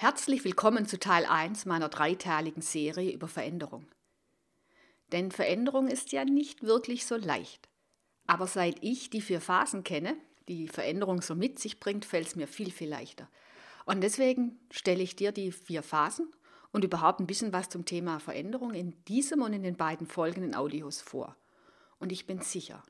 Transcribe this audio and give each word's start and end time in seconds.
Herzlich 0.00 0.44
willkommen 0.44 0.86
zu 0.86 1.00
Teil 1.00 1.26
1 1.26 1.66
meiner 1.66 1.88
dreiteiligen 1.88 2.62
Serie 2.62 3.10
über 3.10 3.26
Veränderung. 3.26 3.88
Denn 5.10 5.32
Veränderung 5.32 5.88
ist 5.88 6.12
ja 6.12 6.24
nicht 6.24 6.62
wirklich 6.62 7.04
so 7.04 7.16
leicht. 7.16 7.68
Aber 8.24 8.46
seit 8.46 8.76
ich 8.80 9.10
die 9.10 9.20
vier 9.20 9.40
Phasen 9.40 9.82
kenne, 9.82 10.16
die 10.46 10.68
Veränderung 10.68 11.20
so 11.20 11.34
mit 11.34 11.58
sich 11.58 11.80
bringt, 11.80 12.04
fällt 12.04 12.28
es 12.28 12.36
mir 12.36 12.46
viel, 12.46 12.70
viel 12.70 12.88
leichter. 12.88 13.28
Und 13.86 14.00
deswegen 14.02 14.60
stelle 14.70 15.02
ich 15.02 15.16
dir 15.16 15.32
die 15.32 15.50
vier 15.50 15.82
Phasen 15.82 16.30
und 16.70 16.84
überhaupt 16.84 17.18
ein 17.18 17.26
bisschen 17.26 17.52
was 17.52 17.68
zum 17.68 17.84
Thema 17.84 18.20
Veränderung 18.20 18.74
in 18.74 19.04
diesem 19.06 19.42
und 19.42 19.52
in 19.52 19.64
den 19.64 19.76
beiden 19.76 20.06
folgenden 20.06 20.54
Audios 20.54 21.00
vor. 21.00 21.34
Und 21.98 22.12
ich 22.12 22.24
bin 22.24 22.40
sicher, 22.40 22.84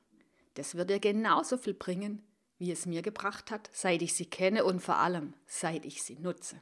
das 0.53 0.75
wird 0.75 0.91
dir 0.91 0.99
genauso 0.99 1.57
viel 1.57 1.73
bringen, 1.73 2.21
wie 2.59 2.71
es 2.71 2.85
mir 2.85 3.01
gebracht 3.01 3.49
hat, 3.49 3.67
seit 3.73 4.03
ich 4.03 4.13
sie 4.13 4.27
kenne 4.27 4.63
und 4.63 4.79
vor 4.79 4.97
allem, 4.97 5.33
seit 5.47 5.85
ich 5.85 6.03
sie 6.03 6.19
nutze. 6.19 6.61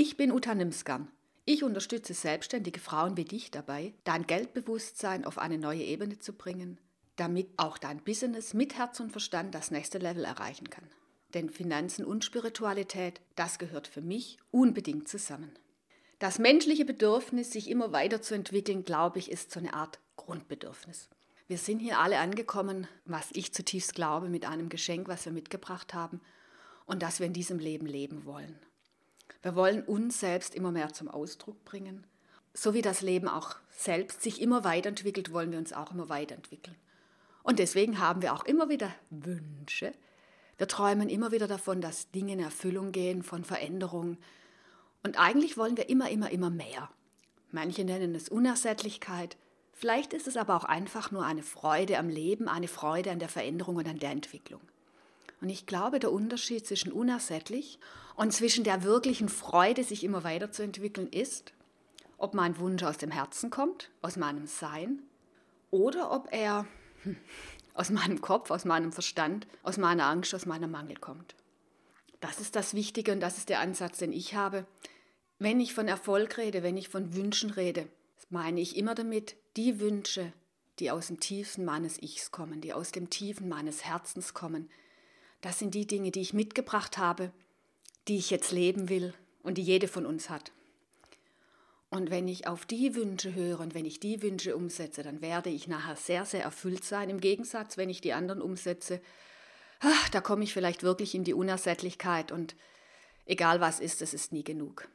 Ich 0.00 0.16
bin 0.16 0.30
Uta 0.30 0.54
Nimskan. 0.54 1.08
Ich 1.44 1.64
unterstütze 1.64 2.14
selbstständige 2.14 2.78
Frauen 2.78 3.16
wie 3.16 3.24
dich 3.24 3.50
dabei, 3.50 3.94
dein 4.04 4.28
Geldbewusstsein 4.28 5.24
auf 5.24 5.38
eine 5.38 5.58
neue 5.58 5.82
Ebene 5.82 6.20
zu 6.20 6.34
bringen, 6.34 6.78
damit 7.16 7.48
auch 7.56 7.78
dein 7.78 8.04
Business 8.04 8.54
mit 8.54 8.78
Herz 8.78 9.00
und 9.00 9.10
Verstand 9.10 9.56
das 9.56 9.72
nächste 9.72 9.98
Level 9.98 10.24
erreichen 10.24 10.70
kann. 10.70 10.84
Denn 11.34 11.50
Finanzen 11.50 12.04
und 12.04 12.24
Spiritualität, 12.24 13.20
das 13.34 13.58
gehört 13.58 13.88
für 13.88 14.00
mich 14.00 14.38
unbedingt 14.52 15.08
zusammen. 15.08 15.50
Das 16.20 16.38
menschliche 16.38 16.84
Bedürfnis, 16.84 17.50
sich 17.50 17.68
immer 17.68 17.90
weiterzuentwickeln, 17.90 18.84
glaube 18.84 19.18
ich, 19.18 19.32
ist 19.32 19.50
so 19.50 19.58
eine 19.58 19.74
Art 19.74 19.98
Grundbedürfnis. 20.14 21.08
Wir 21.48 21.58
sind 21.58 21.80
hier 21.80 21.98
alle 21.98 22.20
angekommen, 22.20 22.86
was 23.04 23.30
ich 23.32 23.52
zutiefst 23.52 23.96
glaube, 23.96 24.28
mit 24.28 24.46
einem 24.46 24.68
Geschenk, 24.68 25.08
was 25.08 25.24
wir 25.24 25.32
mitgebracht 25.32 25.92
haben 25.92 26.20
und 26.86 27.02
dass 27.02 27.18
wir 27.18 27.26
in 27.26 27.32
diesem 27.32 27.58
Leben 27.58 27.86
leben 27.86 28.26
wollen. 28.26 28.60
Wir 29.42 29.54
wollen 29.54 29.82
uns 29.82 30.20
selbst 30.20 30.54
immer 30.54 30.72
mehr 30.72 30.92
zum 30.92 31.08
Ausdruck 31.08 31.64
bringen. 31.64 32.06
So 32.54 32.74
wie 32.74 32.82
das 32.82 33.02
Leben 33.02 33.28
auch 33.28 33.56
selbst 33.70 34.22
sich 34.22 34.40
immer 34.40 34.64
weiterentwickelt, 34.64 35.32
wollen 35.32 35.52
wir 35.52 35.58
uns 35.58 35.72
auch 35.72 35.92
immer 35.92 36.08
weiterentwickeln. 36.08 36.76
Und 37.44 37.60
deswegen 37.60 38.00
haben 38.00 38.20
wir 38.20 38.34
auch 38.34 38.44
immer 38.44 38.68
wieder 38.68 38.92
Wünsche. 39.10 39.92
Wir 40.56 40.66
träumen 40.66 41.08
immer 41.08 41.30
wieder 41.30 41.46
davon, 41.46 41.80
dass 41.80 42.10
Dinge 42.10 42.32
in 42.32 42.40
Erfüllung 42.40 42.90
gehen, 42.90 43.22
von 43.22 43.44
Veränderungen. 43.44 44.18
Und 45.04 45.18
eigentlich 45.18 45.56
wollen 45.56 45.76
wir 45.76 45.88
immer, 45.88 46.10
immer, 46.10 46.30
immer 46.30 46.50
mehr. 46.50 46.90
Manche 47.52 47.84
nennen 47.84 48.14
es 48.14 48.28
Unersättlichkeit. 48.28 49.36
Vielleicht 49.72 50.12
ist 50.12 50.26
es 50.26 50.36
aber 50.36 50.56
auch 50.56 50.64
einfach 50.64 51.12
nur 51.12 51.24
eine 51.24 51.44
Freude 51.44 51.98
am 51.98 52.08
Leben, 52.08 52.48
eine 52.48 52.66
Freude 52.66 53.12
an 53.12 53.20
der 53.20 53.28
Veränderung 53.28 53.76
und 53.76 53.88
an 53.88 54.00
der 54.00 54.10
Entwicklung. 54.10 54.60
Und 55.40 55.48
ich 55.48 55.66
glaube, 55.66 56.00
der 56.00 56.12
Unterschied 56.12 56.66
zwischen 56.66 56.92
unersättlich 56.92 57.78
und 58.16 58.32
zwischen 58.32 58.64
der 58.64 58.82
wirklichen 58.82 59.28
Freude, 59.28 59.84
sich 59.84 60.02
immer 60.02 60.24
weiterzuentwickeln, 60.24 61.08
ist, 61.08 61.52
ob 62.16 62.34
mein 62.34 62.58
Wunsch 62.58 62.82
aus 62.82 62.98
dem 62.98 63.10
Herzen 63.10 63.50
kommt, 63.50 63.90
aus 64.02 64.16
meinem 64.16 64.46
Sein, 64.46 65.02
oder 65.70 66.10
ob 66.10 66.28
er 66.32 66.66
hm, 67.02 67.16
aus 67.74 67.90
meinem 67.90 68.20
Kopf, 68.20 68.50
aus 68.50 68.64
meinem 68.64 68.92
Verstand, 68.92 69.46
aus 69.62 69.76
meiner 69.76 70.06
Angst, 70.06 70.34
aus 70.34 70.46
meinem 70.46 70.70
Mangel 70.70 70.96
kommt. 70.96 71.36
Das 72.20 72.40
ist 72.40 72.56
das 72.56 72.74
Wichtige 72.74 73.12
und 73.12 73.20
das 73.20 73.38
ist 73.38 73.48
der 73.48 73.60
Ansatz, 73.60 73.98
den 73.98 74.12
ich 74.12 74.34
habe. 74.34 74.66
Wenn 75.38 75.60
ich 75.60 75.74
von 75.74 75.86
Erfolg 75.86 76.36
rede, 76.38 76.64
wenn 76.64 76.76
ich 76.76 76.88
von 76.88 77.14
Wünschen 77.14 77.50
rede, 77.50 77.86
meine 78.30 78.60
ich 78.60 78.76
immer 78.76 78.96
damit 78.96 79.36
die 79.56 79.78
Wünsche, 79.78 80.32
die 80.80 80.90
aus 80.90 81.08
dem 81.08 81.20
Tiefen 81.20 81.64
meines 81.64 82.02
Ichs 82.02 82.32
kommen, 82.32 82.60
die 82.60 82.72
aus 82.72 82.90
dem 82.90 83.10
Tiefen 83.10 83.48
meines 83.48 83.84
Herzens 83.84 84.34
kommen, 84.34 84.68
das 85.40 85.58
sind 85.58 85.74
die 85.74 85.86
Dinge, 85.86 86.10
die 86.10 86.20
ich 86.20 86.32
mitgebracht 86.32 86.98
habe, 86.98 87.32
die 88.08 88.18
ich 88.18 88.30
jetzt 88.30 88.52
leben 88.52 88.88
will 88.88 89.14
und 89.42 89.58
die 89.58 89.62
jede 89.62 89.88
von 89.88 90.06
uns 90.06 90.30
hat. 90.30 90.52
Und 91.90 92.10
wenn 92.10 92.28
ich 92.28 92.46
auf 92.46 92.66
die 92.66 92.94
Wünsche 92.94 93.34
höre 93.34 93.60
und 93.60 93.74
wenn 93.74 93.86
ich 93.86 93.98
die 93.98 94.22
Wünsche 94.22 94.56
umsetze, 94.56 95.02
dann 95.02 95.22
werde 95.22 95.48
ich 95.48 95.68
nachher 95.68 95.96
sehr, 95.96 96.24
sehr 96.26 96.42
erfüllt 96.42 96.84
sein. 96.84 97.08
Im 97.08 97.20
Gegensatz, 97.20 97.76
wenn 97.76 97.88
ich 97.88 98.00
die 98.00 98.12
anderen 98.12 98.42
umsetze, 98.42 99.00
ach, 99.80 100.08
da 100.10 100.20
komme 100.20 100.44
ich 100.44 100.52
vielleicht 100.52 100.82
wirklich 100.82 101.14
in 101.14 101.24
die 101.24 101.32
Unersättlichkeit 101.32 102.30
und 102.30 102.56
egal 103.24 103.60
was 103.60 103.80
ist, 103.80 104.02
es 104.02 104.12
ist 104.12 104.32
nie 104.32 104.44
genug. 104.44 104.88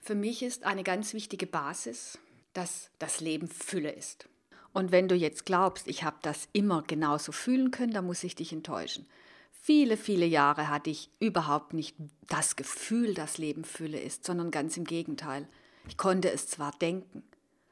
Für 0.00 0.14
mich 0.14 0.42
ist 0.42 0.64
eine 0.64 0.84
ganz 0.84 1.14
wichtige 1.14 1.46
Basis, 1.46 2.18
dass 2.52 2.90
das 2.98 3.20
Leben 3.20 3.48
Fülle 3.48 3.90
ist. 3.90 4.28
Und 4.74 4.90
wenn 4.90 5.08
du 5.08 5.14
jetzt 5.14 5.46
glaubst, 5.46 5.86
ich 5.86 6.02
habe 6.02 6.16
das 6.20 6.48
immer 6.52 6.82
genauso 6.82 7.30
fühlen 7.32 7.70
können, 7.70 7.94
dann 7.94 8.06
muss 8.06 8.24
ich 8.24 8.34
dich 8.34 8.52
enttäuschen. 8.52 9.06
Viele, 9.52 9.96
viele 9.96 10.26
Jahre 10.26 10.68
hatte 10.68 10.90
ich 10.90 11.08
überhaupt 11.20 11.72
nicht 11.72 11.96
das 12.28 12.56
Gefühl, 12.56 13.14
dass 13.14 13.38
Leben 13.38 13.64
Fülle 13.64 14.00
ist, 14.00 14.24
sondern 14.24 14.50
ganz 14.50 14.76
im 14.76 14.84
Gegenteil. 14.84 15.48
Ich 15.88 15.96
konnte 15.96 16.30
es 16.30 16.48
zwar 16.48 16.72
denken, 16.72 17.22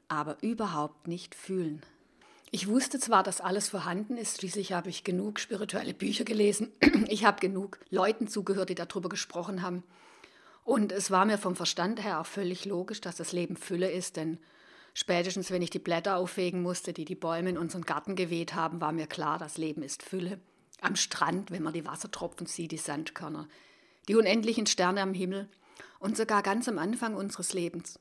aber 0.07 0.39
überhaupt 0.43 1.09
nicht 1.09 1.35
fühlen. 1.35 1.83
Ich 2.53 2.69
wusste 2.69 3.01
zwar, 3.01 3.25
dass 3.25 3.41
alles 3.41 3.69
vorhanden 3.69 4.17
ist, 4.17 4.39
schließlich 4.39 4.73
habe 4.73 4.89
ich 4.89 5.05
genug 5.05 5.41
spirituelle 5.41 5.95
Bücher 5.95 6.25
gelesen, 6.25 6.71
ich 7.09 7.25
habe 7.25 7.41
genug 7.41 7.81
Leuten 7.91 8.29
zugehört, 8.29 8.71
die 8.71 8.75
darüber 8.77 9.09
gesprochen 9.09 9.63
haben. 9.63 9.83
Und 10.63 10.93
es 10.93 11.11
war 11.11 11.25
mir 11.25 11.39
vom 11.39 11.57
Verstand 11.57 12.05
her 12.05 12.21
auch 12.21 12.27
völlig 12.27 12.65
logisch, 12.65 13.01
dass 13.01 13.17
das 13.17 13.33
Leben 13.33 13.57
Fülle 13.57 13.91
ist, 13.91 14.17
denn 14.17 14.39
Spätestens, 14.95 15.51
wenn 15.51 15.63
ich 15.63 15.71
die 15.71 15.79
Blätter 15.79 16.17
aufwegen 16.17 16.63
musste, 16.63 16.93
die 16.93 17.05
die 17.05 17.15
Bäume 17.15 17.51
in 17.51 17.59
unseren 17.59 17.83
Garten 17.83 18.15
geweht 18.15 18.55
haben, 18.55 18.81
war 18.81 18.93
mir 18.93 19.07
klar, 19.07 19.39
das 19.39 19.57
Leben 19.57 19.83
ist 19.83 20.03
Fülle. 20.03 20.41
Am 20.81 20.97
Strand, 20.97 21.51
wenn 21.51 21.63
man 21.63 21.73
die 21.73 21.87
Wassertropfen 21.87 22.47
sieht, 22.47 22.73
die 22.73 22.77
Sandkörner, 22.77 23.49
die 24.09 24.17
unendlichen 24.17 24.67
Sterne 24.67 25.01
am 25.01 25.15
Himmel 25.15 25.49
und 25.99 26.17
sogar 26.17 26.43
ganz 26.43 26.69
am 26.69 26.79
Anfang 26.79 27.15
unseres 27.15 27.55
Lebens. 27.55 27.99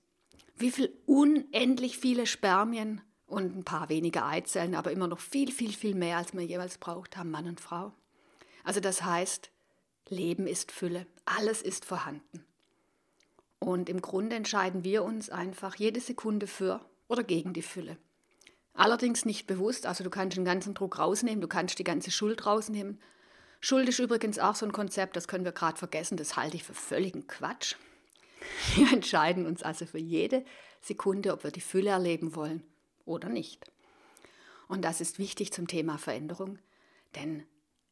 Wie 0.57 0.71
viel 0.71 0.91
unendlich 1.05 1.97
viele 1.97 2.25
Spermien 2.25 3.01
und 3.25 3.55
ein 3.55 3.63
paar 3.63 3.89
wenige 3.89 4.25
Eizellen, 4.25 4.75
aber 4.75 4.91
immer 4.91 5.07
noch 5.07 5.19
viel, 5.19 5.51
viel, 5.51 5.71
viel 5.71 5.95
mehr, 5.95 6.17
als 6.17 6.33
wir 6.33 6.41
jeweils 6.41 6.77
braucht 6.77 7.15
haben, 7.15 7.31
Mann 7.31 7.47
und 7.47 7.61
Frau. 7.61 7.93
Also 8.63 8.79
das 8.79 9.03
heißt, 9.03 9.49
Leben 10.09 10.45
ist 10.45 10.71
Fülle, 10.71 11.07
alles 11.25 11.61
ist 11.61 11.85
vorhanden. 11.85 12.45
Und 13.63 13.89
im 13.89 14.01
Grunde 14.01 14.35
entscheiden 14.35 14.83
wir 14.83 15.03
uns 15.03 15.29
einfach 15.29 15.75
jede 15.75 15.99
Sekunde 15.99 16.47
für 16.47 16.81
oder 17.07 17.23
gegen 17.23 17.53
die 17.53 17.61
Fülle. 17.61 17.95
Allerdings 18.73 19.23
nicht 19.23 19.45
bewusst, 19.45 19.85
also 19.85 20.03
du 20.03 20.09
kannst 20.09 20.35
den 20.35 20.45
ganzen 20.45 20.73
Druck 20.73 20.97
rausnehmen, 20.97 21.41
du 21.41 21.47
kannst 21.47 21.77
die 21.77 21.83
ganze 21.83 22.09
Schuld 22.09 22.47
rausnehmen. 22.47 22.99
Schuld 23.59 23.87
ist 23.87 23.99
übrigens 23.99 24.39
auch 24.39 24.55
so 24.55 24.65
ein 24.65 24.71
Konzept, 24.71 25.15
das 25.15 25.27
können 25.27 25.45
wir 25.45 25.51
gerade 25.51 25.77
vergessen, 25.77 26.17
das 26.17 26.35
halte 26.35 26.57
ich 26.57 26.63
für 26.63 26.73
völligen 26.73 27.27
Quatsch. 27.27 27.75
Wir 28.75 28.91
entscheiden 28.91 29.45
uns 29.45 29.61
also 29.61 29.85
für 29.85 29.99
jede 29.99 30.43
Sekunde, 30.81 31.31
ob 31.31 31.43
wir 31.43 31.51
die 31.51 31.61
Fülle 31.61 31.91
erleben 31.91 32.33
wollen 32.33 32.63
oder 33.05 33.29
nicht. 33.29 33.69
Und 34.67 34.81
das 34.81 34.99
ist 34.99 35.19
wichtig 35.19 35.53
zum 35.53 35.67
Thema 35.67 35.99
Veränderung, 35.99 36.57
denn 37.13 37.43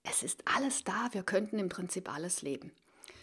es 0.01 0.23
ist 0.23 0.41
alles 0.47 0.83
da, 0.83 1.09
wir 1.11 1.21
könnten 1.21 1.59
im 1.59 1.69
Prinzip 1.69 2.11
alles 2.11 2.41
leben. 2.41 2.71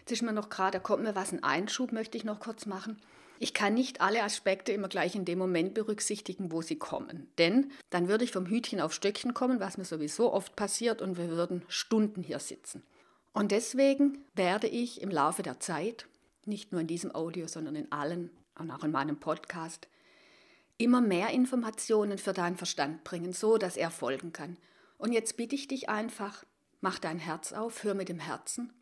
Jetzt 0.06 0.20
ist 0.20 0.22
mir 0.22 0.32
noch 0.32 0.50
gerade, 0.50 0.78
da 0.78 0.78
kommt 0.78 1.02
mir 1.02 1.16
was, 1.16 1.32
ein 1.32 1.42
Einschub 1.42 1.90
möchte 1.90 2.16
ich 2.16 2.22
noch 2.22 2.38
kurz 2.38 2.64
machen. 2.64 2.96
Ich 3.40 3.54
kann 3.54 3.74
nicht 3.74 4.00
alle 4.00 4.22
Aspekte 4.22 4.70
immer 4.70 4.86
gleich 4.86 5.16
in 5.16 5.24
dem 5.24 5.36
Moment 5.36 5.74
berücksichtigen, 5.74 6.52
wo 6.52 6.62
sie 6.62 6.76
kommen. 6.76 7.28
Denn 7.38 7.72
dann 7.90 8.06
würde 8.06 8.22
ich 8.22 8.30
vom 8.30 8.46
Hütchen 8.46 8.80
auf 8.80 8.94
Stöckchen 8.94 9.34
kommen, 9.34 9.58
was 9.58 9.78
mir 9.78 9.84
sowieso 9.84 10.32
oft 10.32 10.54
passiert, 10.54 11.02
und 11.02 11.18
wir 11.18 11.28
würden 11.30 11.62
Stunden 11.66 12.22
hier 12.22 12.38
sitzen. 12.38 12.84
Und 13.32 13.50
deswegen 13.50 14.18
werde 14.36 14.68
ich 14.68 15.02
im 15.02 15.10
Laufe 15.10 15.42
der 15.42 15.58
Zeit, 15.58 16.06
nicht 16.44 16.70
nur 16.70 16.82
in 16.82 16.86
diesem 16.86 17.12
Audio, 17.12 17.48
sondern 17.48 17.74
in 17.74 17.90
allen 17.90 18.30
und 18.56 18.70
auch 18.70 18.84
in 18.84 18.92
meinem 18.92 19.18
Podcast, 19.18 19.88
immer 20.78 21.00
mehr 21.00 21.30
Informationen 21.30 22.18
für 22.18 22.32
deinen 22.32 22.56
Verstand 22.56 23.02
bringen, 23.02 23.32
so 23.32 23.58
dass 23.58 23.76
er 23.76 23.90
folgen 23.90 24.32
kann. 24.32 24.56
Und 24.98 25.10
jetzt 25.10 25.36
bitte 25.36 25.56
ich 25.56 25.66
dich 25.66 25.88
einfach, 25.88 26.44
mach 26.80 27.00
dein 27.00 27.18
Herz 27.18 27.52
auf, 27.52 27.82
hör 27.82 27.94
mit 27.94 28.08
dem 28.08 28.20
Herzen 28.20 28.72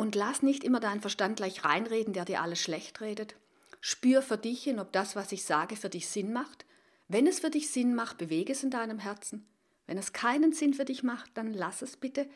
und 0.00 0.14
lass 0.14 0.42
nicht 0.42 0.64
immer 0.64 0.80
deinen 0.80 1.02
Verstand 1.02 1.36
gleich 1.36 1.62
reinreden, 1.62 2.14
der 2.14 2.24
dir 2.24 2.40
alles 2.40 2.58
schlecht 2.58 3.02
redet. 3.02 3.36
Spür 3.82 4.22
für 4.22 4.38
dich 4.38 4.64
hin, 4.64 4.78
ob 4.78 4.92
das, 4.92 5.14
was 5.14 5.30
ich 5.30 5.44
sage, 5.44 5.76
für 5.76 5.90
dich 5.90 6.08
Sinn 6.08 6.32
macht. 6.32 6.64
Wenn 7.08 7.26
es 7.26 7.40
für 7.40 7.50
dich 7.50 7.70
Sinn 7.70 7.94
macht, 7.94 8.16
bewege 8.16 8.50
es 8.50 8.64
in 8.64 8.70
deinem 8.70 8.98
Herzen. 8.98 9.46
Wenn 9.86 9.98
es 9.98 10.14
keinen 10.14 10.54
Sinn 10.54 10.72
für 10.72 10.86
dich 10.86 11.02
macht, 11.02 11.30
dann 11.34 11.52
lass 11.52 11.82
es 11.82 11.98
bitte. 11.98 12.26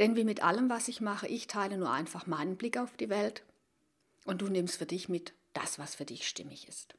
Denn 0.00 0.16
wie 0.16 0.24
mit 0.24 0.42
allem, 0.42 0.68
was 0.70 0.88
ich 0.88 1.00
mache, 1.00 1.28
ich 1.28 1.46
teile 1.46 1.78
nur 1.78 1.92
einfach 1.92 2.26
meinen 2.26 2.56
Blick 2.56 2.76
auf 2.76 2.96
die 2.96 3.10
Welt 3.10 3.44
und 4.24 4.42
du 4.42 4.48
nimmst 4.48 4.74
für 4.74 4.86
dich 4.86 5.08
mit 5.08 5.34
das, 5.52 5.78
was 5.78 5.94
für 5.94 6.04
dich 6.04 6.26
stimmig 6.26 6.66
ist. 6.66 6.96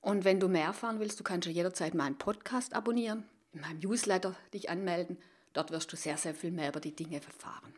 Und 0.00 0.24
wenn 0.24 0.40
du 0.40 0.48
mehr 0.48 0.66
erfahren 0.66 0.98
willst, 0.98 1.20
du 1.20 1.22
kannst 1.22 1.46
ja 1.46 1.52
jederzeit 1.52 1.94
meinen 1.94 2.18
Podcast 2.18 2.74
abonnieren, 2.74 3.28
in 3.52 3.60
meinem 3.60 3.78
Newsletter 3.78 4.34
dich 4.52 4.70
anmelden. 4.70 5.18
Dort 5.52 5.70
wirst 5.70 5.92
du 5.92 5.96
sehr, 5.96 6.16
sehr 6.16 6.34
viel 6.34 6.50
mehr 6.50 6.70
über 6.70 6.80
die 6.80 6.96
Dinge 6.96 7.20
erfahren. 7.24 7.72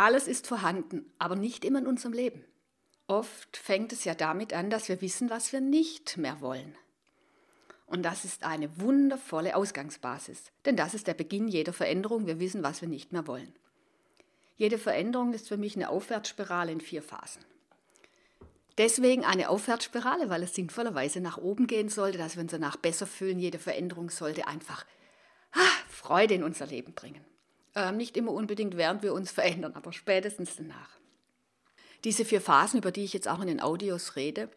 Alles 0.00 0.28
ist 0.28 0.46
vorhanden, 0.46 1.04
aber 1.18 1.36
nicht 1.36 1.62
immer 1.62 1.80
in 1.80 1.86
unserem 1.86 2.14
Leben. 2.14 2.42
Oft 3.06 3.58
fängt 3.58 3.92
es 3.92 4.04
ja 4.04 4.14
damit 4.14 4.54
an, 4.54 4.70
dass 4.70 4.88
wir 4.88 5.02
wissen, 5.02 5.28
was 5.28 5.52
wir 5.52 5.60
nicht 5.60 6.16
mehr 6.16 6.40
wollen. 6.40 6.74
Und 7.84 8.02
das 8.02 8.24
ist 8.24 8.42
eine 8.42 8.80
wundervolle 8.80 9.54
Ausgangsbasis, 9.54 10.52
denn 10.64 10.74
das 10.74 10.94
ist 10.94 11.06
der 11.06 11.12
Beginn 11.12 11.48
jeder 11.48 11.74
Veränderung. 11.74 12.26
Wir 12.26 12.40
wissen, 12.40 12.62
was 12.62 12.80
wir 12.80 12.88
nicht 12.88 13.12
mehr 13.12 13.26
wollen. 13.26 13.52
Jede 14.56 14.78
Veränderung 14.78 15.34
ist 15.34 15.48
für 15.48 15.58
mich 15.58 15.76
eine 15.76 15.90
Aufwärtsspirale 15.90 16.72
in 16.72 16.80
vier 16.80 17.02
Phasen. 17.02 17.44
Deswegen 18.78 19.26
eine 19.26 19.50
Aufwärtsspirale, 19.50 20.30
weil 20.30 20.42
es 20.42 20.54
sinnvollerweise 20.54 21.20
nach 21.20 21.36
oben 21.36 21.66
gehen 21.66 21.90
sollte, 21.90 22.16
dass 22.16 22.36
wir 22.36 22.42
uns 22.42 22.52
danach 22.52 22.76
besser 22.76 23.06
fühlen. 23.06 23.38
Jede 23.38 23.58
Veränderung 23.58 24.08
sollte 24.08 24.48
einfach 24.48 24.86
ah, 25.52 25.58
Freude 25.90 26.32
in 26.32 26.42
unser 26.42 26.64
Leben 26.64 26.94
bringen. 26.94 27.22
Ähm, 27.74 27.96
nicht 27.96 28.16
immer 28.16 28.32
unbedingt, 28.32 28.76
während 28.76 29.02
wir 29.02 29.14
uns 29.14 29.30
verändern, 29.32 29.72
aber 29.74 29.92
spätestens 29.92 30.56
danach. 30.56 30.98
Diese 32.04 32.24
vier 32.24 32.40
Phasen, 32.40 32.78
über 32.78 32.92
die 32.92 33.04
ich 33.04 33.12
jetzt 33.12 33.28
auch 33.28 33.40
in 33.40 33.48
den 33.48 33.60
Audios 33.60 34.16
rede, 34.16 34.48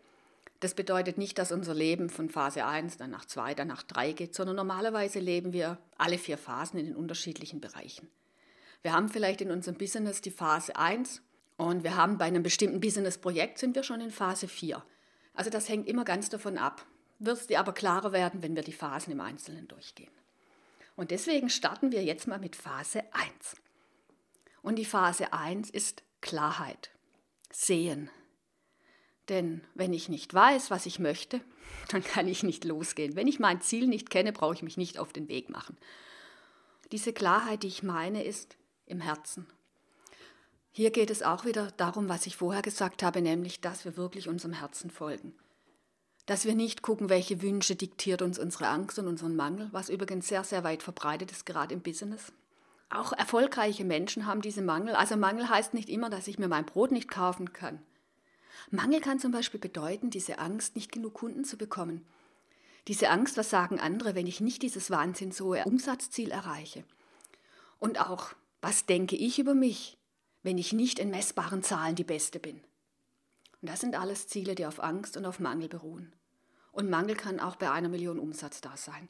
das 0.61 0.75
bedeutet 0.75 1.17
nicht, 1.17 1.37
dass 1.37 1.51
unser 1.51 1.73
Leben 1.73 2.09
von 2.09 2.29
Phase 2.29 2.65
1 2.65 2.95
dann 2.95 3.11
nach 3.11 3.25
2, 3.25 3.53
dann 3.53 3.67
nach 3.67 3.83
3 3.83 4.13
geht, 4.13 4.33
sondern 4.33 4.55
normalerweise 4.55 5.19
leben 5.19 5.51
wir 5.51 5.77
alle 5.97 6.17
vier 6.17 6.37
Phasen 6.37 6.79
in 6.79 6.85
den 6.85 6.95
unterschiedlichen 6.95 7.59
Bereichen. 7.59 8.09
Wir 8.81 8.93
haben 8.93 9.09
vielleicht 9.09 9.41
in 9.41 9.51
unserem 9.51 9.77
Business 9.77 10.21
die 10.21 10.31
Phase 10.31 10.77
1 10.77 11.21
und 11.57 11.83
wir 11.83 11.97
haben 11.97 12.17
bei 12.17 12.25
einem 12.25 12.43
bestimmten 12.43 12.79
Business-Projekt 12.79 13.57
sind 13.57 13.75
wir 13.75 13.83
schon 13.83 13.99
in 13.99 14.09
Phase 14.09 14.47
4. 14.47 14.81
Also 15.33 15.49
das 15.49 15.67
hängt 15.67 15.87
immer 15.87 16.05
ganz 16.05 16.29
davon 16.29 16.57
ab. 16.57 16.85
Wird 17.19 17.37
es 17.37 17.47
dir 17.47 17.59
aber 17.59 17.73
klarer 17.73 18.13
werden, 18.13 18.41
wenn 18.41 18.55
wir 18.55 18.63
die 18.63 18.71
Phasen 18.71 19.11
im 19.11 19.19
Einzelnen 19.19 19.67
durchgehen. 19.67 20.11
Und 20.95 21.11
deswegen 21.11 21.49
starten 21.49 21.91
wir 21.91 22.03
jetzt 22.03 22.27
mal 22.27 22.39
mit 22.39 22.55
Phase 22.55 23.03
1. 23.13 23.55
Und 24.61 24.77
die 24.77 24.85
Phase 24.85 25.33
1 25.33 25.69
ist 25.69 26.03
Klarheit, 26.21 26.91
Sehen. 27.51 28.09
Denn 29.29 29.61
wenn 29.73 29.93
ich 29.93 30.09
nicht 30.09 30.33
weiß, 30.33 30.71
was 30.71 30.85
ich 30.85 30.99
möchte, 30.99 31.41
dann 31.89 32.03
kann 32.03 32.27
ich 32.27 32.43
nicht 32.43 32.63
losgehen. 32.65 33.15
Wenn 33.15 33.27
ich 33.27 33.39
mein 33.39 33.61
Ziel 33.61 33.87
nicht 33.87 34.09
kenne, 34.09 34.33
brauche 34.33 34.55
ich 34.55 34.63
mich 34.63 34.77
nicht 34.77 34.99
auf 34.99 35.13
den 35.13 35.27
Weg 35.27 35.49
machen. 35.49 35.77
Diese 36.91 37.13
Klarheit, 37.13 37.63
die 37.63 37.67
ich 37.67 37.83
meine, 37.83 38.23
ist, 38.23 38.57
im 38.85 39.01
Herzen. 39.01 39.47
Hier 40.71 40.91
geht 40.91 41.09
es 41.09 41.21
auch 41.23 41.45
wieder 41.45 41.71
darum, 41.77 42.09
was 42.09 42.25
ich 42.25 42.35
vorher 42.35 42.61
gesagt 42.61 43.03
habe, 43.03 43.21
nämlich, 43.21 43.61
dass 43.61 43.85
wir 43.85 43.95
wirklich 43.95 44.27
unserem 44.27 44.53
Herzen 44.53 44.89
folgen. 44.89 45.33
Dass 46.25 46.45
wir 46.45 46.55
nicht 46.55 46.81
gucken, 46.81 47.09
welche 47.09 47.41
Wünsche 47.41 47.75
diktiert 47.75 48.21
uns 48.21 48.39
unsere 48.39 48.67
Angst 48.67 48.97
und 48.97 49.07
unseren 49.07 49.35
Mangel, 49.35 49.67
was 49.71 49.89
übrigens 49.89 50.27
sehr, 50.27 50.43
sehr 50.43 50.63
weit 50.63 50.81
verbreitet 50.81 51.31
ist, 51.31 51.45
gerade 51.45 51.73
im 51.73 51.81
Business. 51.81 52.31
Auch 52.89 53.11
erfolgreiche 53.11 53.83
Menschen 53.83 54.25
haben 54.25 54.41
diese 54.41 54.61
Mangel. 54.61 54.95
Also 54.95 55.17
Mangel 55.17 55.49
heißt 55.49 55.73
nicht 55.73 55.89
immer, 55.89 56.09
dass 56.09 56.27
ich 56.27 56.39
mir 56.39 56.47
mein 56.47 56.65
Brot 56.65 56.91
nicht 56.91 57.09
kaufen 57.09 57.51
kann. 57.51 57.81
Mangel 58.69 59.01
kann 59.01 59.19
zum 59.19 59.31
Beispiel 59.31 59.59
bedeuten, 59.59 60.11
diese 60.11 60.39
Angst, 60.39 60.75
nicht 60.75 60.91
genug 60.91 61.15
Kunden 61.15 61.43
zu 61.43 61.57
bekommen. 61.57 62.05
Diese 62.87 63.09
Angst, 63.09 63.35
was 63.35 63.49
sagen 63.49 63.79
andere, 63.79 64.15
wenn 64.15 64.27
ich 64.27 64.41
nicht 64.41 64.61
dieses 64.61 64.91
Wahnsinn 64.91 65.31
so 65.31 65.55
Umsatzziel 65.55 66.31
erreiche. 66.31 66.83
Und 67.79 67.99
auch 67.99 68.33
was 68.61 68.85
denke 68.85 69.15
ich 69.15 69.39
über 69.39 69.53
mich, 69.53 69.97
wenn 70.41 70.57
ich 70.57 70.71
nicht 70.71 70.99
in 70.99 71.09
messbaren 71.09 71.63
Zahlen 71.63 71.95
die 71.95 72.03
Beste 72.03 72.39
bin? 72.39 72.61
Und 73.63 73.69
das 73.69 73.79
sind 73.79 73.95
alles 73.95 74.27
Ziele, 74.27 74.55
die 74.55 74.65
auf 74.65 74.83
Angst 74.83 75.15
und 75.15 75.25
auf 75.25 75.39
Mangel 75.39 75.69
beruhen. 75.69 76.11
Und 76.73 76.89
Mangel 76.89 77.15
kann 77.15 77.39
auch 77.39 77.55
bei 77.55 77.71
einer 77.71 77.87
Million 77.87 78.19
Umsatz 78.19 78.59
da 78.59 78.75
sein. 78.75 79.07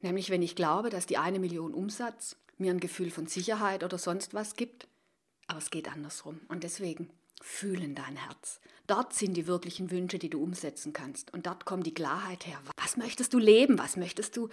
Nämlich 0.00 0.30
wenn 0.30 0.42
ich 0.42 0.56
glaube, 0.56 0.90
dass 0.90 1.06
die 1.06 1.16
eine 1.16 1.38
Million 1.38 1.72
Umsatz 1.72 2.34
mir 2.58 2.72
ein 2.72 2.80
Gefühl 2.80 3.12
von 3.12 3.28
Sicherheit 3.28 3.84
oder 3.84 3.96
sonst 3.96 4.34
was 4.34 4.56
gibt. 4.56 4.88
Aber 5.46 5.60
es 5.60 5.70
geht 5.70 5.88
andersrum. 5.88 6.40
Und 6.48 6.64
deswegen 6.64 7.08
fühlen 7.40 7.94
dein 7.94 8.16
Herz. 8.16 8.58
Dort 8.88 9.14
sind 9.14 9.34
die 9.34 9.46
wirklichen 9.46 9.92
Wünsche, 9.92 10.18
die 10.18 10.28
du 10.28 10.42
umsetzen 10.42 10.92
kannst. 10.92 11.32
Und 11.32 11.46
dort 11.46 11.64
kommt 11.64 11.86
die 11.86 11.94
Klarheit 11.94 12.48
her. 12.48 12.60
Was 12.76 12.96
möchtest 12.96 13.32
du 13.32 13.38
leben? 13.38 13.78
Was 13.78 13.96
möchtest 13.96 14.36
du 14.36 14.48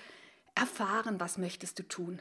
erfahren? 0.53 1.19
Was 1.19 1.39
möchtest 1.39 1.79
du 1.79 1.83
tun? 1.87 2.19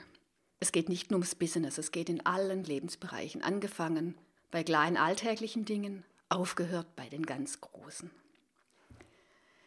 Es 0.59 0.73
geht 0.73 0.89
nicht 0.89 1.11
nur 1.11 1.19
ums 1.19 1.35
Business, 1.35 1.77
es 1.77 1.93
geht 1.93 2.09
in 2.09 2.25
allen 2.25 2.65
Lebensbereichen, 2.65 3.43
angefangen 3.43 4.15
bei 4.51 4.65
kleinen 4.65 4.97
alltäglichen 4.97 5.67
Dingen, 5.67 6.03
aufgehört 6.31 6.97
bei 6.97 7.09
den 7.09 7.27
ganz 7.27 7.61
großen. 7.61 8.11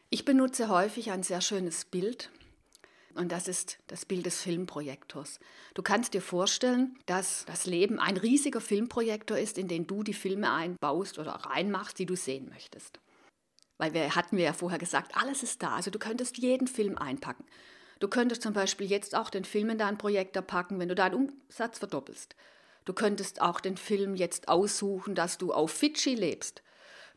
Ich 0.10 0.26
benutze 0.26 0.70
häufig 0.70 1.12
ein 1.12 1.24
sehr 1.24 1.42
schönes 1.42 1.86
Bild 1.86 2.30
und 3.16 3.32
das 3.32 3.48
ist 3.48 3.78
das 3.88 4.06
Bild 4.06 4.26
des 4.26 4.42
Filmprojektors. 4.42 5.40
Du 5.76 5.84
kannst 5.84 6.14
dir 6.14 6.22
vorstellen, 6.22 6.98
dass 7.06 7.46
das 7.46 7.66
Leben 7.66 8.00
ein 8.00 8.18
riesiger 8.18 8.62
Filmprojektor 8.62 9.38
ist, 9.38 9.58
in 9.58 9.68
den 9.68 9.86
du 9.86 10.04
die 10.04 10.14
Filme 10.14 10.52
einbaust 10.52 11.20
oder 11.20 11.32
reinmachst, 11.32 12.00
die 12.00 12.06
du 12.06 12.16
sehen 12.16 12.50
möchtest. 12.50 13.00
Weil 13.78 13.94
wir 13.94 14.16
hatten 14.16 14.38
wir 14.38 14.46
ja 14.46 14.54
vorher 14.54 14.80
gesagt, 14.80 15.16
alles 15.16 15.44
ist 15.44 15.62
da. 15.62 15.76
Also 15.76 15.92
du 15.92 16.00
könntest 16.00 16.38
jeden 16.38 16.68
Film 16.68 16.98
einpacken. 16.98 17.46
Du 18.00 18.08
könntest 18.08 18.42
zum 18.42 18.54
Beispiel 18.54 18.88
jetzt 18.88 19.16
auch 19.16 19.30
den 19.30 19.46
Film 19.46 19.70
in 19.70 19.78
dein 19.78 19.98
Projektor 19.98 20.42
packen, 20.42 20.80
wenn 20.80 20.90
du 20.90 20.96
deinen 20.96 21.30
Umsatz 21.48 21.80
verdoppelst. 21.80 22.36
Du 22.86 22.94
könntest 22.94 23.42
auch 23.42 23.60
den 23.60 23.78
Film 23.78 24.16
jetzt 24.16 24.48
aussuchen, 24.48 25.16
dass 25.16 25.38
du 25.38 25.54
auf 25.54 25.72
Fidschi 25.72 26.16
lebst. 26.16 26.62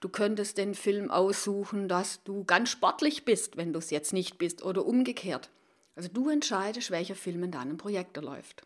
Du 0.00 0.08
könntest 0.08 0.58
den 0.58 0.74
Film 0.74 1.10
aussuchen, 1.10 1.88
dass 1.88 2.22
du 2.22 2.44
ganz 2.44 2.70
sportlich 2.70 3.24
bist, 3.24 3.56
wenn 3.56 3.72
du 3.72 3.78
es 3.78 3.90
jetzt 3.90 4.12
nicht 4.12 4.38
bist, 4.38 4.62
oder 4.62 4.84
umgekehrt. 4.84 5.50
Also 5.96 6.08
du 6.08 6.28
entscheidest, 6.28 6.90
welcher 6.90 7.14
Film 7.14 7.42
in 7.44 7.50
deinem 7.50 7.78
Projektor 7.78 8.22
läuft. 8.22 8.62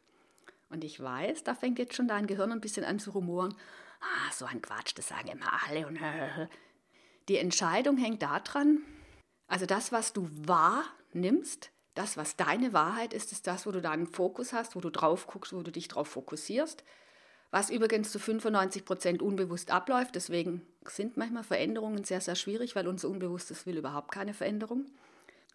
Und 0.68 0.84
ich 0.84 1.00
weiß, 1.00 1.44
da 1.44 1.54
fängt 1.54 1.78
jetzt 1.78 1.94
schon 1.94 2.08
dein 2.08 2.26
Gehirn 2.26 2.52
ein 2.52 2.60
bisschen 2.60 2.84
an 2.84 2.98
zu 2.98 3.10
rumoren. 3.10 3.54
Ah, 4.00 4.32
so 4.32 4.44
ein 4.44 4.60
Quatsch, 4.60 4.92
das 4.96 5.08
sagen 5.08 5.28
immer 5.28 5.50
alle. 5.68 5.86
Und 5.86 5.98
Die 7.28 7.38
Entscheidung 7.38 7.96
hängt 7.96 8.22
daran, 8.22 8.82
also 9.46 9.66
das, 9.66 9.92
was 9.92 10.12
du 10.12 10.28
wahrnimmst, 10.46 11.70
das, 11.94 12.16
was 12.16 12.36
deine 12.36 12.72
Wahrheit 12.72 13.12
ist, 13.12 13.32
ist 13.32 13.46
das, 13.46 13.66
wo 13.66 13.72
du 13.72 13.80
deinen 13.80 14.06
Fokus 14.06 14.52
hast, 14.52 14.76
wo 14.76 14.80
du 14.80 14.90
drauf 14.90 15.26
guckst, 15.26 15.52
wo 15.52 15.62
du 15.62 15.72
dich 15.72 15.88
drauf 15.88 16.08
fokussierst. 16.08 16.84
Was 17.50 17.68
übrigens 17.68 18.12
zu 18.12 18.20
95 18.20 18.84
Prozent 18.84 19.22
unbewusst 19.22 19.72
abläuft. 19.72 20.14
Deswegen 20.14 20.62
sind 20.86 21.16
manchmal 21.16 21.42
Veränderungen 21.42 22.04
sehr, 22.04 22.20
sehr 22.20 22.36
schwierig, 22.36 22.76
weil 22.76 22.86
unser 22.86 23.08
Unbewusstes 23.08 23.66
will 23.66 23.76
überhaupt 23.76 24.12
keine 24.12 24.34
Veränderung. 24.34 24.86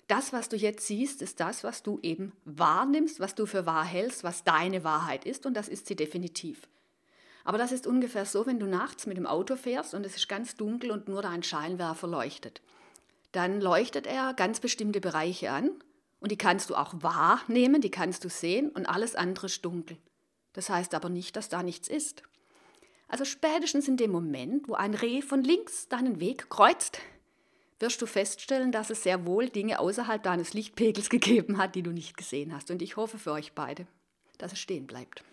Das, 0.07 0.33
was 0.33 0.49
du 0.49 0.57
jetzt 0.57 0.85
siehst, 0.85 1.21
ist 1.21 1.39
das, 1.39 1.63
was 1.63 1.81
du 1.83 1.99
eben 2.03 2.33
wahrnimmst, 2.43 3.19
was 3.19 3.33
du 3.33 3.45
für 3.45 3.65
wahr 3.65 3.85
hältst, 3.85 4.23
was 4.23 4.43
deine 4.43 4.83
Wahrheit 4.83 5.25
ist 5.25 5.45
und 5.45 5.55
das 5.55 5.67
ist 5.67 5.87
sie 5.87 5.95
definitiv. 5.95 6.67
Aber 7.43 7.57
das 7.57 7.71
ist 7.71 7.87
ungefähr 7.87 8.25
so, 8.25 8.45
wenn 8.45 8.59
du 8.59 8.67
nachts 8.67 9.07
mit 9.07 9.17
dem 9.17 9.25
Auto 9.25 9.55
fährst 9.55 9.93
und 9.93 10.05
es 10.05 10.15
ist 10.15 10.27
ganz 10.27 10.55
dunkel 10.55 10.91
und 10.91 11.07
nur 11.07 11.21
dein 11.21 11.43
Scheinwerfer 11.43 12.07
leuchtet. 12.07 12.61
Dann 13.31 13.61
leuchtet 13.61 14.05
er 14.05 14.33
ganz 14.33 14.59
bestimmte 14.59 14.99
Bereiche 14.99 15.51
an 15.51 15.71
und 16.25 16.31
die 16.31 16.39
kannst 16.39 16.71
du 16.71 16.75
auch 16.75 16.91
wahrnehmen, 17.03 17.81
die 17.81 17.91
kannst 17.91 18.23
du 18.23 18.29
sehen 18.29 18.71
und 18.71 18.87
alles 18.87 19.13
andere 19.13 19.45
ist 19.45 19.63
dunkel. 19.63 19.95
Das 20.53 20.71
heißt 20.71 20.95
aber 20.95 21.07
nicht, 21.07 21.35
dass 21.35 21.49
da 21.49 21.61
nichts 21.61 21.87
ist. 21.87 22.23
Also 23.07 23.25
spätestens 23.25 23.87
in 23.87 23.95
dem 23.95 24.09
Moment, 24.09 24.67
wo 24.67 24.73
ein 24.73 24.95
Reh 24.95 25.21
von 25.21 25.43
links 25.43 25.87
deinen 25.87 26.19
Weg 26.19 26.49
kreuzt, 26.49 26.99
wirst 27.77 28.01
du 28.01 28.07
feststellen, 28.07 28.71
dass 28.71 28.89
es 28.89 29.03
sehr 29.03 29.27
wohl 29.27 29.49
Dinge 29.49 29.77
außerhalb 29.77 30.23
deines 30.23 30.55
Lichtpegels 30.55 31.09
gegeben 31.11 31.59
hat, 31.59 31.75
die 31.75 31.83
du 31.83 31.91
nicht 31.91 32.17
gesehen 32.17 32.55
hast. 32.55 32.71
Und 32.71 32.81
ich 32.81 32.97
hoffe 32.97 33.19
für 33.19 33.31
euch 33.31 33.53
beide, 33.53 33.85
dass 34.39 34.51
es 34.51 34.57
stehen 34.57 34.87
bleibt. 34.87 35.23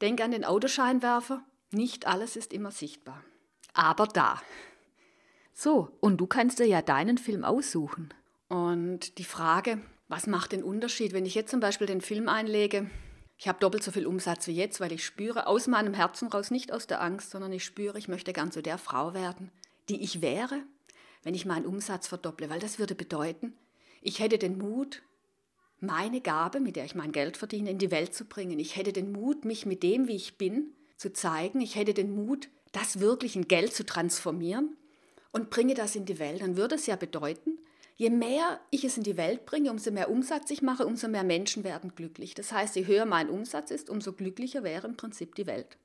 Denk 0.00 0.20
an 0.20 0.30
den 0.30 0.44
Autoscheinwerfer. 0.44 1.42
Nicht 1.72 2.06
alles 2.06 2.36
ist 2.36 2.52
immer 2.52 2.70
sichtbar. 2.70 3.24
Aber 3.72 4.06
da. 4.06 4.40
So, 5.52 5.88
und 5.98 6.18
du 6.18 6.28
kannst 6.28 6.60
dir 6.60 6.68
ja 6.68 6.82
deinen 6.82 7.18
Film 7.18 7.42
aussuchen. 7.42 8.14
Und 8.46 9.18
die 9.18 9.24
Frage, 9.24 9.80
was 10.08 10.26
macht 10.26 10.52
den 10.52 10.62
Unterschied, 10.62 11.12
wenn 11.12 11.26
ich 11.26 11.34
jetzt 11.34 11.50
zum 11.50 11.60
Beispiel 11.60 11.86
den 11.86 12.00
Film 12.00 12.28
einlege? 12.28 12.90
Ich 13.36 13.48
habe 13.48 13.58
doppelt 13.58 13.82
so 13.82 13.90
viel 13.90 14.06
Umsatz 14.06 14.46
wie 14.46 14.52
jetzt, 14.54 14.80
weil 14.80 14.92
ich 14.92 15.04
spüre 15.04 15.46
aus 15.46 15.66
meinem 15.66 15.94
Herzen 15.94 16.28
raus, 16.28 16.50
nicht 16.50 16.72
aus 16.72 16.86
der 16.86 17.02
Angst, 17.02 17.30
sondern 17.30 17.52
ich 17.52 17.64
spüre, 17.64 17.98
ich 17.98 18.08
möchte 18.08 18.32
gern 18.32 18.52
zu 18.52 18.62
der 18.62 18.78
Frau 18.78 19.14
werden, 19.14 19.50
die 19.88 20.02
ich 20.02 20.22
wäre, 20.22 20.62
wenn 21.22 21.34
ich 21.34 21.46
meinen 21.46 21.66
Umsatz 21.66 22.06
verdopple, 22.06 22.50
weil 22.50 22.60
das 22.60 22.78
würde 22.78 22.94
bedeuten, 22.94 23.54
ich 24.02 24.20
hätte 24.20 24.38
den 24.38 24.58
Mut, 24.58 25.02
meine 25.80 26.20
Gabe, 26.20 26.60
mit 26.60 26.76
der 26.76 26.84
ich 26.84 26.94
mein 26.94 27.12
Geld 27.12 27.36
verdiene, 27.36 27.70
in 27.70 27.78
die 27.78 27.90
Welt 27.90 28.14
zu 28.14 28.26
bringen. 28.26 28.58
Ich 28.58 28.76
hätte 28.76 28.92
den 28.92 29.12
Mut, 29.12 29.44
mich 29.44 29.66
mit 29.66 29.82
dem, 29.82 30.08
wie 30.08 30.16
ich 30.16 30.38
bin, 30.38 30.74
zu 30.96 31.12
zeigen. 31.12 31.60
Ich 31.60 31.74
hätte 31.74 31.94
den 31.94 32.14
Mut, 32.14 32.48
das 32.72 33.00
wirklich 33.00 33.36
in 33.36 33.48
Geld 33.48 33.74
zu 33.74 33.84
transformieren 33.84 34.76
und 35.32 35.50
bringe 35.50 35.74
das 35.74 35.96
in 35.96 36.04
die 36.04 36.18
Welt. 36.18 36.42
Dann 36.42 36.56
würde 36.56 36.74
es 36.74 36.86
ja 36.86 36.96
bedeuten, 36.96 37.53
Je 37.96 38.10
mehr 38.10 38.60
ich 38.70 38.84
es 38.84 38.96
in 38.96 39.04
die 39.04 39.16
Welt 39.16 39.46
bringe, 39.46 39.70
umso 39.70 39.92
mehr 39.92 40.10
Umsatz 40.10 40.50
ich 40.50 40.62
mache, 40.62 40.86
umso 40.86 41.06
mehr 41.06 41.22
Menschen 41.22 41.62
werden 41.62 41.94
glücklich. 41.94 42.34
Das 42.34 42.52
heißt, 42.52 42.74
je 42.74 42.86
höher 42.86 43.06
mein 43.06 43.30
Umsatz 43.30 43.70
ist, 43.70 43.88
umso 43.88 44.12
glücklicher 44.12 44.64
wäre 44.64 44.88
im 44.88 44.96
Prinzip 44.96 45.34
die 45.36 45.46
Welt. 45.46 45.76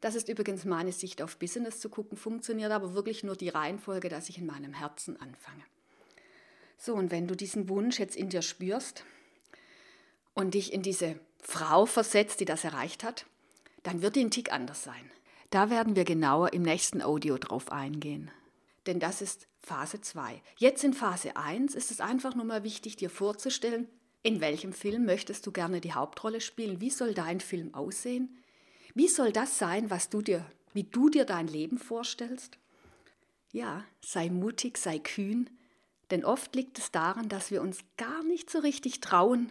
Das 0.00 0.14
ist 0.14 0.28
übrigens 0.28 0.64
meine 0.64 0.92
Sicht 0.92 1.20
auf 1.20 1.36
Business 1.36 1.80
zu 1.80 1.88
gucken, 1.88 2.16
funktioniert 2.16 2.70
aber 2.70 2.94
wirklich 2.94 3.24
nur 3.24 3.36
die 3.36 3.48
Reihenfolge, 3.48 4.08
dass 4.08 4.28
ich 4.28 4.38
in 4.38 4.46
meinem 4.46 4.72
Herzen 4.72 5.20
anfange. 5.20 5.62
So, 6.78 6.94
und 6.94 7.10
wenn 7.10 7.26
du 7.26 7.34
diesen 7.34 7.68
Wunsch 7.68 7.98
jetzt 7.98 8.16
in 8.16 8.30
dir 8.30 8.40
spürst 8.40 9.04
und 10.32 10.54
dich 10.54 10.72
in 10.72 10.82
diese 10.82 11.18
Frau 11.42 11.86
versetzt, 11.86 12.40
die 12.40 12.46
das 12.46 12.64
erreicht 12.64 13.04
hat, 13.04 13.26
dann 13.82 14.00
wird 14.00 14.16
die 14.16 14.24
ein 14.24 14.30
Tick 14.30 14.52
anders 14.52 14.84
sein. 14.84 15.10
Da 15.50 15.68
werden 15.68 15.96
wir 15.96 16.04
genauer 16.04 16.52
im 16.52 16.62
nächsten 16.62 17.02
Audio 17.02 17.36
drauf 17.36 17.72
eingehen 17.72 18.30
denn 18.86 18.98
das 18.98 19.22
ist 19.22 19.46
Phase 19.62 20.00
2. 20.00 20.42
Jetzt 20.56 20.84
in 20.84 20.94
Phase 20.94 21.36
1 21.36 21.74
ist 21.74 21.90
es 21.90 22.00
einfach 22.00 22.34
nur 22.34 22.44
mal 22.44 22.64
wichtig, 22.64 22.96
dir 22.96 23.10
vorzustellen, 23.10 23.88
in 24.22 24.40
welchem 24.40 24.72
Film 24.72 25.06
möchtest 25.06 25.46
du 25.46 25.52
gerne 25.52 25.80
die 25.80 25.94
Hauptrolle 25.94 26.40
spielen? 26.40 26.80
Wie 26.80 26.90
soll 26.90 27.14
dein 27.14 27.40
Film 27.40 27.74
aussehen? 27.74 28.36
Wie 28.94 29.08
soll 29.08 29.32
das 29.32 29.58
sein, 29.58 29.90
was 29.90 30.10
du 30.10 30.20
dir, 30.20 30.44
wie 30.72 30.84
du 30.84 31.08
dir 31.08 31.24
dein 31.24 31.46
Leben 31.46 31.78
vorstellst? 31.78 32.58
Ja, 33.52 33.84
sei 34.00 34.28
mutig, 34.28 34.78
sei 34.78 34.98
kühn, 34.98 35.48
denn 36.10 36.24
oft 36.24 36.54
liegt 36.54 36.78
es 36.78 36.90
daran, 36.90 37.28
dass 37.28 37.50
wir 37.50 37.62
uns 37.62 37.78
gar 37.96 38.22
nicht 38.24 38.50
so 38.50 38.58
richtig 38.58 39.00
trauen, 39.00 39.50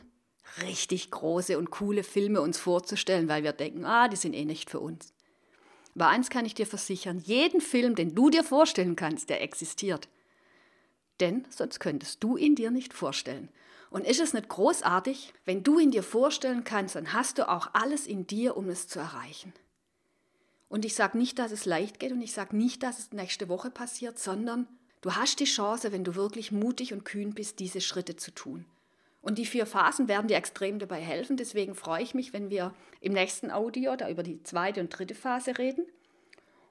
richtig 0.61 1.09
große 1.11 1.57
und 1.57 1.71
coole 1.71 2.03
Filme 2.03 2.41
uns 2.41 2.57
vorzustellen, 2.57 3.27
weil 3.27 3.43
wir 3.43 3.53
denken, 3.53 3.85
ah, 3.85 4.07
die 4.07 4.17
sind 4.17 4.33
eh 4.33 4.45
nicht 4.45 4.69
für 4.69 4.79
uns. 4.79 5.13
Aber 5.99 6.07
eins 6.07 6.29
kann 6.29 6.45
ich 6.45 6.53
dir 6.53 6.65
versichern, 6.65 7.19
jeden 7.19 7.59
Film, 7.59 7.93
den 7.93 8.15
du 8.15 8.29
dir 8.29 8.45
vorstellen 8.45 8.95
kannst, 8.95 9.29
der 9.29 9.41
existiert. 9.41 10.07
Denn 11.19 11.45
sonst 11.49 11.81
könntest 11.81 12.23
du 12.23 12.37
ihn 12.37 12.55
dir 12.55 12.71
nicht 12.71 12.93
vorstellen. 12.93 13.49
Und 13.89 14.07
ist 14.07 14.21
es 14.21 14.33
nicht 14.33 14.47
großartig, 14.47 15.33
wenn 15.43 15.61
du 15.61 15.77
ihn 15.77 15.91
dir 15.91 16.03
vorstellen 16.03 16.63
kannst, 16.63 16.95
dann 16.95 17.11
hast 17.11 17.37
du 17.37 17.49
auch 17.49 17.71
alles 17.73 18.07
in 18.07 18.25
dir, 18.25 18.55
um 18.55 18.69
es 18.69 18.87
zu 18.87 18.97
erreichen. 18.97 19.51
Und 20.69 20.85
ich 20.85 20.95
sage 20.95 21.17
nicht, 21.17 21.37
dass 21.37 21.51
es 21.51 21.65
leicht 21.65 21.99
geht 21.99 22.13
und 22.13 22.21
ich 22.21 22.31
sage 22.31 22.55
nicht, 22.55 22.81
dass 22.81 22.99
es 22.99 23.11
nächste 23.11 23.49
Woche 23.49 23.69
passiert, 23.69 24.19
sondern 24.19 24.69
du 25.01 25.15
hast 25.15 25.41
die 25.41 25.43
Chance, 25.43 25.91
wenn 25.91 26.05
du 26.05 26.15
wirklich 26.15 26.53
mutig 26.53 26.93
und 26.93 27.03
kühn 27.03 27.33
bist, 27.33 27.59
diese 27.59 27.81
Schritte 27.81 28.15
zu 28.15 28.31
tun. 28.31 28.65
Und 29.21 29.37
die 29.37 29.45
vier 29.45 29.65
Phasen 29.65 30.07
werden 30.07 30.27
dir 30.27 30.37
extrem 30.37 30.79
dabei 30.79 31.01
helfen. 31.01 31.37
Deswegen 31.37 31.75
freue 31.75 32.03
ich 32.03 32.13
mich, 32.13 32.31
wenn 32.33 32.49
wir 32.49 32.73
im 33.01 33.13
nächsten 33.13 33.51
Audio 33.51 33.95
da 33.95 34.09
über 34.09 34.23
die 34.23 34.41
zweite 34.43 34.79
und 34.79 34.89
dritte 34.89 35.15
Phase 35.15 35.57
reden. 35.57 35.85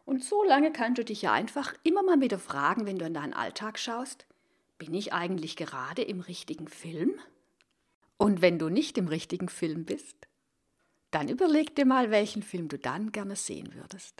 Und 0.05 0.25
so 0.25 0.43
lange 0.43 0.73
kannst 0.73 0.99
du 0.99 1.05
dich 1.05 1.21
ja 1.23 1.33
einfach 1.33 1.75
immer 1.83 2.02
mal 2.02 2.21
wieder 2.21 2.38
fragen, 2.38 2.87
wenn 2.87 2.99
du 2.99 3.05
in 3.05 3.12
deinen 3.12 3.35
Alltag 3.35 3.78
schaust, 3.78 4.26
bin 4.78 4.95
ich 4.95 5.12
eigentlich 5.12 5.57
gerade 5.57 6.02
im 6.02 6.21
richtigen 6.21 6.69
Film? 6.69 7.19
Und 8.17 8.40
wenn 8.40 8.59
du 8.59 8.71
nicht 8.71 8.97
im 8.97 9.09
richtigen 9.09 9.49
Film 9.49 9.85
bist, 9.85 10.17
dann 11.11 11.28
überleg 11.28 11.76
dir 11.76 11.85
mal, 11.85 12.11
welchen 12.11 12.43
Film 12.43 12.69
du 12.69 12.78
dann 12.78 13.12
gerne 13.12 13.37
sehen 13.37 13.75
würdest. 13.75 14.14